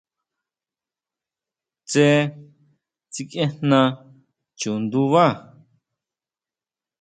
[1.89, 2.05] Tsé
[3.11, 3.79] tsikʼiejna
[4.59, 5.23] chundubá.